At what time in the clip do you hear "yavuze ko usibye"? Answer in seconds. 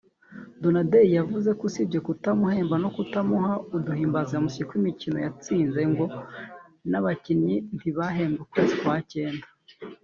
1.17-1.99